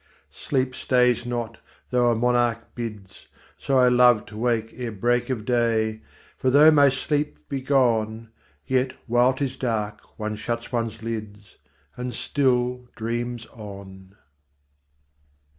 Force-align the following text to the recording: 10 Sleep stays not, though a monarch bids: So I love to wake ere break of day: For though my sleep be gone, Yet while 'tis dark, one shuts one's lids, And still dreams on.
10 0.31 0.31
Sleep 0.31 0.73
stays 0.73 1.27
not, 1.27 1.59
though 1.91 2.09
a 2.09 2.15
monarch 2.15 2.73
bids: 2.73 3.27
So 3.59 3.77
I 3.77 3.87
love 3.87 4.25
to 4.25 4.35
wake 4.35 4.73
ere 4.75 4.91
break 4.91 5.29
of 5.29 5.45
day: 5.45 6.01
For 6.39 6.49
though 6.49 6.71
my 6.71 6.89
sleep 6.89 7.47
be 7.47 7.61
gone, 7.61 8.31
Yet 8.65 8.93
while 9.05 9.31
'tis 9.33 9.57
dark, 9.57 10.17
one 10.17 10.37
shuts 10.37 10.71
one's 10.71 11.03
lids, 11.03 11.57
And 11.95 12.15
still 12.15 12.87
dreams 12.95 13.45
on. 13.53 14.15